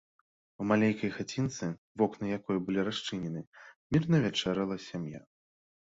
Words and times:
У 0.63 0.65
маленькай 0.69 1.11
хацінцы, 1.17 1.69
вокны 2.03 2.25
якой 2.39 2.57
былі 2.69 2.85
расчынены, 2.89 3.45
мірна 3.97 4.17
вячэрала 4.25 4.75
сям'я. 4.89 5.21